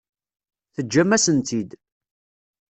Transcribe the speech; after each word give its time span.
Teǧǧam-asen-tt-id. 0.73 1.69